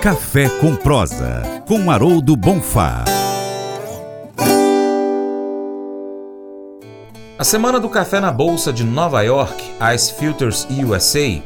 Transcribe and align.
Café 0.00 0.48
com 0.48 0.74
Prosa, 0.74 1.42
com 1.68 1.90
Haroldo 1.90 2.34
Bonfá. 2.34 3.04
A 7.38 7.44
Semana 7.44 7.78
do 7.78 7.86
Café 7.90 8.18
na 8.18 8.32
Bolsa 8.32 8.72
de 8.72 8.82
Nova 8.82 9.20
York, 9.20 9.62
Ice 9.94 10.14
Filters 10.14 10.66
USA, 10.70 11.42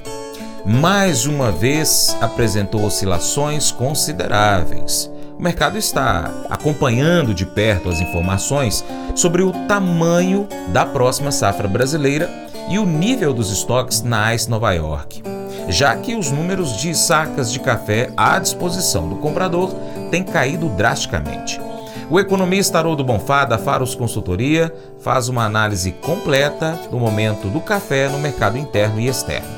mais 0.64 1.26
uma 1.26 1.50
vez 1.50 2.16
apresentou 2.20 2.84
oscilações 2.84 3.72
consideráveis. 3.72 5.10
O 5.36 5.42
mercado 5.42 5.76
está 5.76 6.30
acompanhando 6.48 7.34
de 7.34 7.44
perto 7.44 7.88
as 7.88 8.00
informações 8.00 8.84
sobre 9.16 9.42
o 9.42 9.50
tamanho 9.66 10.46
da 10.68 10.86
próxima 10.86 11.32
safra 11.32 11.66
brasileira 11.66 12.30
e 12.70 12.78
o 12.78 12.86
nível 12.86 13.34
dos 13.34 13.50
estoques 13.50 14.00
na 14.00 14.32
Ice 14.32 14.48
Nova 14.48 14.72
York 14.72 15.33
já 15.68 15.96
que 15.96 16.14
os 16.14 16.30
números 16.30 16.76
de 16.76 16.94
sacas 16.94 17.50
de 17.50 17.58
café 17.60 18.12
à 18.16 18.38
disposição 18.38 19.08
do 19.08 19.16
comprador 19.16 19.72
têm 20.10 20.22
caído 20.22 20.68
drasticamente. 20.70 21.60
O 22.10 22.20
economista 22.20 22.78
Haroldo 22.78 23.02
Bonfá, 23.02 23.44
da 23.44 23.56
Faros 23.56 23.94
Consultoria, 23.94 24.72
faz 25.00 25.28
uma 25.28 25.44
análise 25.44 25.92
completa 25.92 26.78
do 26.90 26.98
momento 26.98 27.48
do 27.48 27.60
café 27.60 28.08
no 28.08 28.18
mercado 28.18 28.58
interno 28.58 29.00
e 29.00 29.08
externo. 29.08 29.48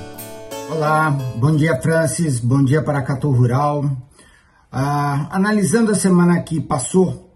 Olá, 0.70 1.10
bom 1.36 1.54
dia 1.54 1.80
Francis, 1.80 2.38
bom 2.38 2.62
dia 2.62 2.82
para 2.82 3.02
Catu 3.02 3.30
Rural. 3.30 3.84
Ah, 4.70 5.28
analisando 5.30 5.90
a 5.90 5.94
semana 5.94 6.40
que 6.40 6.60
passou, 6.60 7.32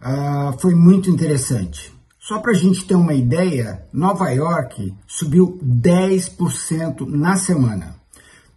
ah, 0.00 0.54
foi 0.58 0.74
muito 0.74 1.10
interessante. 1.10 1.92
Só 2.18 2.38
para 2.38 2.52
a 2.52 2.54
gente 2.54 2.84
ter 2.84 2.94
uma 2.94 3.14
ideia, 3.14 3.82
Nova 3.92 4.30
York 4.30 4.94
subiu 5.06 5.58
10% 5.62 7.06
na 7.08 7.36
semana 7.36 7.99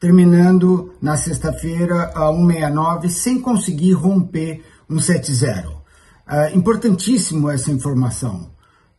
terminando 0.04 0.92
na 1.02 1.16
sexta-feira 1.16 2.12
a 2.14 2.30
169 2.30 3.10
sem 3.10 3.40
conseguir 3.40 3.94
romper 3.94 4.62
170. 4.90 5.70
Uh, 5.70 6.58
importantíssimo 6.58 7.50
essa 7.50 7.72
informação. 7.72 8.50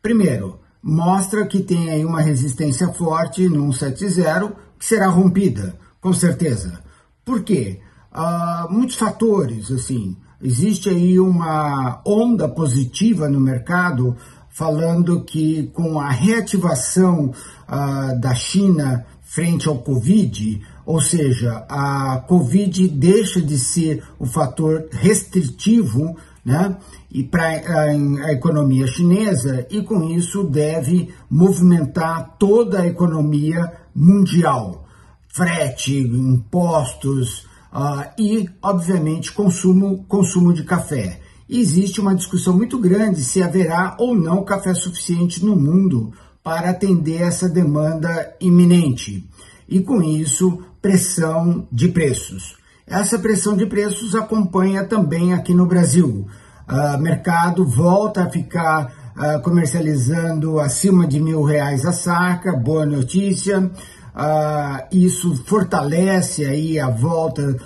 Primeiro, 0.00 0.60
mostra 0.82 1.46
que 1.46 1.62
tem 1.62 1.90
aí 1.90 2.06
uma 2.06 2.22
resistência 2.22 2.88
forte 2.88 3.46
no 3.50 3.70
170 3.70 4.56
que 4.78 4.86
será 4.86 5.08
rompida, 5.08 5.78
com 6.00 6.10
certeza. 6.14 6.80
Por 7.22 7.42
quê? 7.42 7.80
Uh, 8.10 8.72
muitos 8.72 8.96
fatores, 8.96 9.70
assim, 9.70 10.16
existe 10.40 10.88
aí 10.88 11.20
uma 11.20 12.00
onda 12.06 12.48
positiva 12.48 13.28
no 13.28 13.40
mercado 13.40 14.16
falando 14.48 15.22
que 15.22 15.66
com 15.74 16.00
a 16.00 16.08
reativação 16.08 17.30
uh, 17.68 18.18
da 18.18 18.34
China 18.34 19.04
frente 19.34 19.66
ao 19.66 19.78
Covid, 19.78 20.62
ou 20.86 21.00
seja, 21.00 21.66
a 21.68 22.22
Covid 22.28 22.86
deixa 22.86 23.42
de 23.42 23.58
ser 23.58 24.00
o 24.16 24.26
fator 24.26 24.86
restritivo 24.92 26.16
né, 26.44 26.76
e 27.10 27.24
para 27.24 27.48
a, 27.48 27.82
a, 28.26 28.32
economia 28.32 28.86
chinesa 28.86 29.66
e 29.68 29.82
com 29.82 30.04
isso 30.04 30.44
deve 30.44 31.12
movimentar 31.28 32.36
toda 32.38 32.82
a 32.82 32.86
economia 32.86 33.72
mundial, 33.92 34.86
frete, 35.26 35.98
impostos 35.98 37.40
uh, 37.72 38.04
e, 38.16 38.48
obviamente, 38.62 39.32
consumo, 39.32 40.04
consumo 40.06 40.52
de 40.52 40.62
café. 40.62 41.18
existe 41.50 42.00
uma 42.00 42.14
discussão 42.14 42.56
muito 42.56 42.78
grande 42.78 43.24
se 43.24 43.42
haverá 43.42 43.96
ou 43.98 44.14
não 44.14 44.44
café 44.44 44.72
suficiente 44.74 45.44
no 45.44 45.56
mundo 45.56 46.12
para 46.44 46.70
atender 46.70 47.22
essa 47.22 47.48
demanda 47.48 48.36
iminente. 48.38 49.26
E 49.66 49.80
com 49.80 50.02
isso, 50.02 50.62
pressão 50.82 51.66
de 51.72 51.88
preços. 51.88 52.56
Essa 52.86 53.18
pressão 53.18 53.56
de 53.56 53.64
preços 53.64 54.14
acompanha 54.14 54.84
também 54.84 55.32
aqui 55.32 55.54
no 55.54 55.64
Brasil. 55.64 56.26
O 56.68 56.96
uh, 56.96 57.00
mercado 57.00 57.66
volta 57.66 58.24
a 58.24 58.30
ficar 58.30 58.92
uh, 59.16 59.40
comercializando 59.42 60.60
acima 60.60 61.06
de 61.06 61.18
mil 61.18 61.42
reais 61.42 61.86
a 61.86 61.92
saca, 61.92 62.54
boa 62.54 62.84
notícia. 62.84 63.60
Uh, 63.60 64.86
isso 64.92 65.34
fortalece 65.46 66.44
aí 66.44 66.78
a 66.78 66.90
volta 66.90 67.56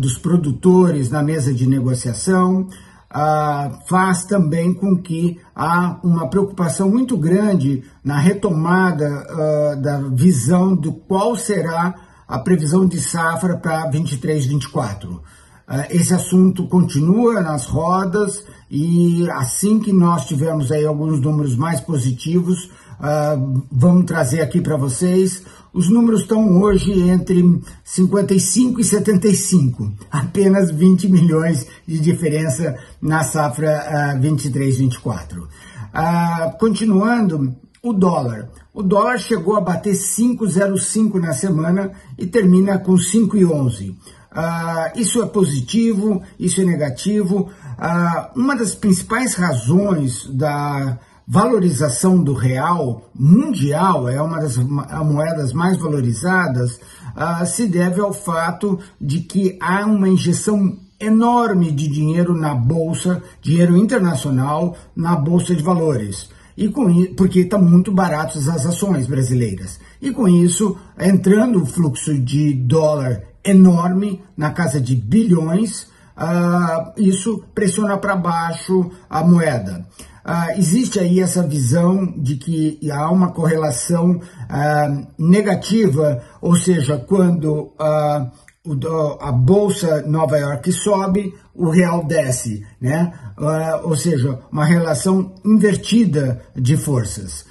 dos 0.00 0.18
produtores 0.18 1.10
na 1.10 1.22
mesa 1.22 1.52
de 1.52 1.66
negociação 1.66 2.68
uh, 3.14 3.78
faz 3.86 4.24
também 4.24 4.74
com 4.74 4.96
que 4.96 5.40
há 5.54 5.98
uma 6.02 6.28
preocupação 6.28 6.88
muito 6.90 7.16
grande 7.16 7.84
na 8.02 8.18
retomada 8.18 9.06
uh, 9.08 9.80
da 9.80 9.98
visão 9.98 10.74
do 10.74 10.92
qual 10.92 11.36
será 11.36 11.94
a 12.26 12.38
previsão 12.38 12.86
de 12.86 13.00
safra 13.00 13.56
para 13.56 13.88
23, 13.88 14.46
24. 14.46 15.10
Uh, 15.12 15.22
esse 15.90 16.12
assunto 16.12 16.66
continua 16.66 17.40
nas 17.40 17.66
rodas 17.66 18.44
e 18.70 19.30
assim 19.30 19.78
que 19.78 19.92
nós 19.92 20.26
tivermos 20.26 20.72
aí 20.72 20.84
alguns 20.84 21.20
números 21.20 21.56
mais 21.56 21.80
positivos, 21.80 22.70
uh, 23.00 23.62
vamos 23.70 24.06
trazer 24.06 24.40
aqui 24.40 24.60
para 24.60 24.76
vocês. 24.76 25.42
Os 25.72 25.90
números 25.90 26.20
estão 26.20 26.60
hoje 26.60 26.92
entre 27.08 27.42
55 27.82 28.80
e 28.80 28.84
75, 28.84 29.92
apenas 30.10 30.70
20 30.70 31.08
milhões 31.08 31.66
de 31.86 31.98
diferença 31.98 32.76
na 33.02 33.24
safra 33.24 34.14
uh, 34.16 34.20
23-24. 34.20 35.38
Uh, 35.38 36.58
continuando, 36.58 37.54
o 37.82 37.92
dólar. 37.92 38.48
O 38.72 38.82
dólar 38.82 39.18
chegou 39.18 39.56
a 39.56 39.60
bater 39.60 39.94
5,05 39.94 41.20
na 41.20 41.32
semana 41.34 41.92
e 42.18 42.26
termina 42.26 42.78
com 42.78 42.94
5,11. 42.94 43.90
Uh, 43.90 44.98
isso 44.98 45.22
é 45.22 45.26
positivo, 45.26 46.22
isso 46.40 46.60
é 46.60 46.64
negativo. 46.64 47.50
Uh, 47.78 48.40
uma 48.40 48.56
das 48.56 48.74
principais 48.74 49.34
razões 49.34 50.26
da 50.26 50.98
valorização 51.26 52.22
do 52.22 52.34
real 52.34 53.10
mundial, 53.14 54.08
é 54.08 54.20
uma 54.20 54.40
das 54.40 54.56
moedas 54.56 55.52
mais 55.52 55.78
valorizadas, 55.78 56.80
uh, 57.16 57.46
se 57.46 57.66
deve 57.66 58.00
ao 58.00 58.12
fato 58.12 58.78
de 59.00 59.20
que 59.20 59.58
há 59.60 59.84
uma 59.86 60.08
injeção 60.08 60.78
enorme 61.00 61.70
de 61.72 61.88
dinheiro 61.88 62.34
na 62.34 62.54
bolsa, 62.54 63.22
dinheiro 63.40 63.76
internacional, 63.76 64.76
na 64.94 65.16
bolsa 65.16 65.54
de 65.54 65.62
valores. 65.62 66.28
E 66.56 66.68
com 66.68 66.86
porque 67.16 67.40
está 67.40 67.58
muito 67.58 67.90
baratas 67.90 68.48
as 68.48 68.64
ações 68.64 69.08
brasileiras. 69.08 69.80
E 70.00 70.12
com 70.12 70.28
isso, 70.28 70.76
entrando 70.98 71.62
o 71.62 71.66
fluxo 71.66 72.16
de 72.16 72.54
dólar 72.54 73.22
enorme, 73.44 74.22
na 74.36 74.50
casa 74.50 74.80
de 74.80 74.94
bilhões, 74.94 75.88
uh, 76.16 76.92
isso 76.96 77.42
pressiona 77.54 77.96
para 77.96 78.14
baixo 78.14 78.90
a 79.10 79.24
moeda. 79.24 79.84
Uh, 80.24 80.58
existe 80.58 80.98
aí 80.98 81.20
essa 81.20 81.46
visão 81.46 82.06
de 82.16 82.36
que 82.36 82.78
há 82.90 83.10
uma 83.10 83.30
correlação 83.30 84.12
uh, 84.12 85.06
negativa, 85.18 86.22
ou 86.40 86.56
seja, 86.56 86.96
quando 86.96 87.74
uh, 87.78 88.30
o, 88.64 89.18
a 89.20 89.30
bolsa 89.30 90.00
Nova 90.06 90.38
York 90.38 90.72
sobe, 90.72 91.34
o 91.54 91.68
real 91.68 92.04
desce, 92.04 92.66
né? 92.80 93.12
ou 93.82 93.94
seja, 93.94 94.40
uma 94.50 94.64
relação 94.64 95.34
invertida 95.44 96.40
de 96.56 96.76
forças. 96.76 97.44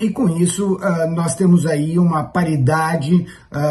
e 0.00 0.10
com 0.10 0.28
isso, 0.38 0.80
nós 1.14 1.34
temos 1.34 1.66
aí 1.66 1.98
uma 1.98 2.24
paridade 2.24 3.26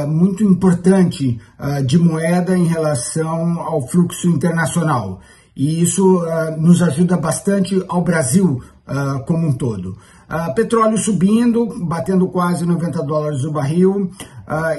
muito 0.08 0.44
importante 0.44 1.42
de 1.86 1.98
moeda 1.98 2.58
em 2.58 2.68
relação 2.68 3.60
ao 3.60 3.86
fluxo 3.88 4.30
internacional 4.30 5.20
e 5.58 5.82
isso 5.82 6.20
uh, 6.20 6.56
nos 6.62 6.84
ajuda 6.84 7.18
bastante 7.18 7.84
ao 7.90 8.04
Brasil 8.04 8.62
uh, 8.88 9.26
como 9.26 9.48
um 9.48 9.54
todo. 9.54 9.98
Uh, 10.30 10.54
petróleo 10.54 10.98
subindo, 11.00 11.66
batendo 11.84 12.28
quase 12.28 12.64
90 12.64 13.04
dólares 13.04 13.44
o 13.44 13.52
barril, 13.52 14.12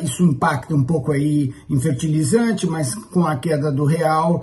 isso 0.02 0.22
impacta 0.22 0.74
um 0.74 0.84
pouco 0.84 1.12
aí 1.12 1.52
em 1.68 1.78
fertilizante, 1.78 2.66
mas 2.66 2.94
com 2.94 3.26
a 3.26 3.36
queda 3.36 3.70
do 3.70 3.84
real 3.84 4.42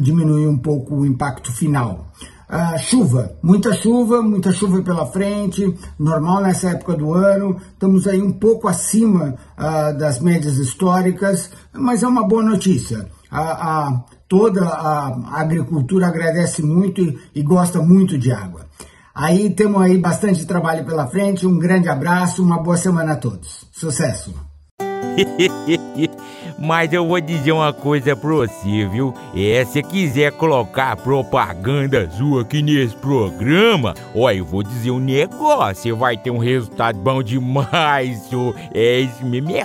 diminui 0.00 0.46
um 0.46 0.56
pouco 0.56 0.94
o 0.94 1.06
impacto 1.06 1.52
final. 1.52 2.06
Uh, 2.48 2.78
chuva, 2.78 3.36
muita 3.42 3.72
chuva, 3.74 4.22
muita 4.22 4.52
chuva 4.52 4.80
pela 4.80 5.04
frente, 5.06 5.74
normal 5.98 6.42
nessa 6.42 6.70
época 6.70 6.94
do 6.94 7.12
ano, 7.12 7.60
estamos 7.72 8.06
aí 8.06 8.22
um 8.22 8.32
pouco 8.32 8.68
acima 8.68 9.34
uh, 9.58 9.98
das 9.98 10.20
médias 10.20 10.56
históricas, 10.56 11.50
mas 11.72 12.04
é 12.04 12.06
uma 12.06 12.24
boa 12.24 12.44
notícia. 12.44 13.08
A, 13.28 13.40
a, 13.40 14.04
toda 14.28 14.64
a 14.64 15.40
agricultura 15.40 16.06
agradece 16.06 16.62
muito 16.62 17.00
e, 17.00 17.18
e 17.34 17.42
gosta 17.42 17.80
muito 17.80 18.18
de 18.18 18.32
água. 18.32 18.66
Aí 19.14 19.48
temos 19.50 19.80
aí 19.80 19.96
bastante 19.96 20.44
trabalho 20.44 20.84
pela 20.84 21.06
frente, 21.06 21.46
um 21.46 21.58
grande 21.58 21.88
abraço, 21.88 22.42
uma 22.42 22.62
boa 22.62 22.76
semana 22.76 23.12
a 23.12 23.16
todos. 23.16 23.66
Sucesso! 23.72 24.34
Mas 26.58 26.92
eu 26.92 27.06
vou 27.06 27.20
dizer 27.20 27.52
uma 27.52 27.72
coisa 27.72 28.14
pra 28.16 28.30
você, 28.30 28.86
viu? 28.86 29.14
É, 29.34 29.64
se 29.64 29.82
quiser 29.82 30.32
colocar 30.32 30.96
propaganda 30.96 32.10
sua 32.10 32.42
aqui 32.42 32.62
nesse 32.62 32.94
programa, 32.96 33.94
ó, 34.14 34.30
eu 34.30 34.44
vou 34.44 34.62
dizer 34.62 34.90
um 34.90 34.98
negócio, 34.98 35.82
você 35.82 35.92
vai 35.92 36.16
ter 36.16 36.30
um 36.30 36.38
resultado 36.38 36.98
bom 36.98 37.22
demais, 37.22 38.18
senhor. 38.28 38.54
É 38.74 39.00
isso 39.00 39.24
mesmo, 39.24 39.50
é 39.50 39.64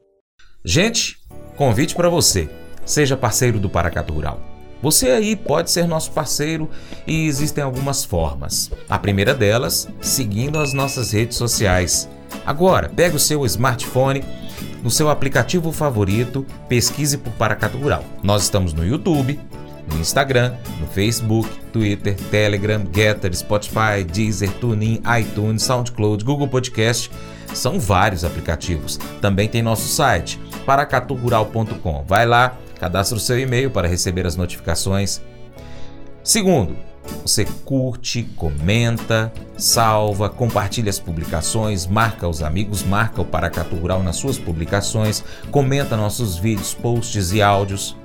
Gente, 0.63 1.17
convite 1.57 1.95
para 1.95 2.07
você. 2.07 2.47
Seja 2.85 3.17
parceiro 3.17 3.59
do 3.59 3.69
Paracato 3.69 4.13
Rural. 4.13 4.39
Você 4.81 5.09
aí 5.09 5.35
pode 5.35 5.71
ser 5.71 5.87
nosso 5.87 6.11
parceiro 6.11 6.69
e 7.05 7.25
existem 7.25 7.63
algumas 7.63 8.03
formas. 8.03 8.71
A 8.89 8.97
primeira 8.99 9.33
delas, 9.33 9.87
seguindo 10.01 10.59
as 10.59 10.71
nossas 10.71 11.11
redes 11.11 11.37
sociais. 11.37 12.07
Agora, 12.45 12.89
pega 12.89 13.15
o 13.15 13.19
seu 13.19 13.45
smartphone 13.45 14.23
no 14.83 14.89
seu 14.89 15.09
aplicativo 15.09 15.71
favorito, 15.71 16.45
pesquise 16.69 17.17
por 17.17 17.33
Paracato 17.33 17.77
Rural. 17.77 18.03
Nós 18.23 18.43
estamos 18.43 18.73
no 18.73 18.85
YouTube, 18.85 19.39
no 19.91 19.99
Instagram, 19.99 20.53
no 20.79 20.87
Facebook, 20.87 21.49
Twitter, 21.73 22.15
Telegram, 22.29 22.83
Getter, 22.91 23.35
Spotify, 23.35 24.03
Deezer, 24.03 24.51
TuneIn, 24.53 25.01
iTunes, 25.19 25.63
SoundCloud, 25.63 26.23
Google 26.23 26.47
Podcast. 26.47 27.11
São 27.53 27.79
vários 27.79 28.23
aplicativos. 28.23 28.97
Também 29.19 29.47
tem 29.47 29.61
nosso 29.61 29.87
site, 29.87 30.39
paracaturural.com. 30.65 32.03
Vai 32.07 32.25
lá, 32.25 32.57
cadastre 32.79 33.17
o 33.17 33.21
seu 33.21 33.39
e-mail 33.39 33.71
para 33.71 33.87
receber 33.87 34.25
as 34.25 34.35
notificações. 34.35 35.21
Segundo, 36.23 36.75
você 37.23 37.45
curte, 37.65 38.23
comenta, 38.35 39.31
salva, 39.57 40.29
compartilha 40.29 40.89
as 40.89 40.99
publicações, 40.99 41.85
marca 41.85 42.27
os 42.27 42.41
amigos, 42.41 42.83
marca 42.83 43.21
o 43.21 43.25
Paracatu 43.25 43.75
Rural 43.75 44.03
nas 44.03 44.15
suas 44.15 44.37
publicações, 44.37 45.23
comenta 45.49 45.97
nossos 45.97 46.37
vídeos, 46.37 46.73
posts 46.73 47.31
e 47.31 47.41
áudios. 47.41 47.95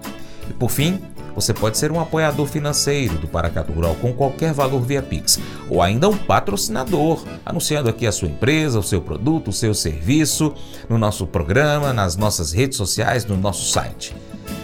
E 0.48 0.52
por 0.52 0.70
fim, 0.70 1.00
você 1.36 1.52
pode 1.52 1.76
ser 1.76 1.92
um 1.92 2.00
apoiador 2.00 2.46
financeiro 2.46 3.18
do 3.18 3.28
Paracatu 3.28 3.72
Rural 3.72 3.94
com 3.96 4.12
qualquer 4.12 4.52
valor 4.54 4.80
via 4.80 5.02
Pix, 5.02 5.38
ou 5.68 5.82
ainda 5.82 6.08
um 6.08 6.16
patrocinador, 6.16 7.22
anunciando 7.44 7.90
aqui 7.90 8.06
a 8.06 8.12
sua 8.12 8.26
empresa, 8.26 8.78
o 8.78 8.82
seu 8.82 9.02
produto, 9.02 9.48
o 9.48 9.52
seu 9.52 9.74
serviço, 9.74 10.54
no 10.88 10.96
nosso 10.96 11.26
programa, 11.26 11.92
nas 11.92 12.16
nossas 12.16 12.52
redes 12.52 12.78
sociais, 12.78 13.26
no 13.26 13.36
nosso 13.36 13.70
site. 13.70 14.16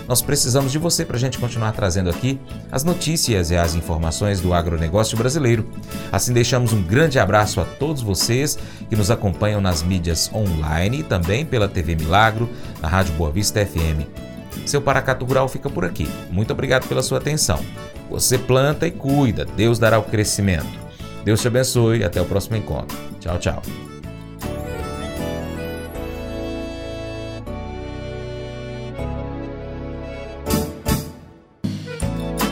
Nós 0.09 0.21
precisamos 0.21 0.73
de 0.73 0.79
você 0.79 1.05
para 1.05 1.17
a 1.17 1.21
gente 1.21 1.39
continuar 1.39 1.73
trazendo 1.73 2.11
aqui 2.11 2.41
as 2.71 2.83
notícias 2.83 3.51
e 3.51 3.57
as 3.57 3.75
informações 3.75 4.41
do 4.41 4.53
agronegócio 4.53 5.17
brasileiro. 5.17 5.67
Assim, 6.11 6.33
deixamos 6.33 6.73
um 6.73 6.83
grande 6.83 7.19
abraço 7.19 7.61
a 7.61 7.65
todos 7.65 8.03
vocês 8.03 8.59
que 8.89 8.97
nos 8.97 9.11
acompanham 9.11 9.61
nas 9.61 9.83
mídias 9.83 10.31
online 10.35 11.01
e 11.01 11.03
também 11.03 11.45
pela 11.45 11.69
TV 11.69 11.95
Milagro, 11.95 12.49
na 12.81 12.89
Rádio 12.89 13.15
Boa 13.15 13.31
Vista 13.31 13.65
FM. 13.65 14.32
Seu 14.67 14.81
Paracato 14.81 15.25
Rural 15.25 15.49
fica 15.49 15.69
por 15.69 15.85
aqui. 15.85 16.09
Muito 16.31 16.53
obrigado 16.53 16.87
pela 16.89 17.03
sua 17.03 17.19
atenção. 17.19 17.59
Você 18.11 18.39
planta 18.39 18.87
e 18.87 18.91
cuida, 18.91 19.45
Deus 19.45 19.79
dará 19.79 19.99
o 19.99 20.03
crescimento. 20.03 20.83
Deus 21.25 21.41
te 21.41 21.49
abençoe 21.49 21.99
e 21.99 22.05
até 22.05 22.21
o 22.21 22.25
próximo 22.25 22.57
encontro. 22.57 22.97
Tchau, 23.21 23.39
tchau. 23.39 23.63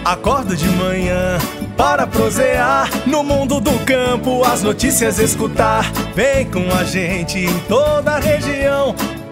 Acordo 0.04 0.56
de 0.56 0.66
manhã 0.70 1.38
para 1.76 2.06
prosear 2.06 2.90
no 3.06 3.22
mundo 3.22 3.60
do 3.60 3.72
campo, 3.84 4.42
as 4.44 4.62
notícias 4.62 5.18
escutar. 5.18 5.84
Vem 6.14 6.50
com 6.50 6.68
a 6.74 6.84
gente 6.84 7.38
em 7.38 7.58
toda 7.60 8.16
a 8.16 8.18
região 8.18 8.94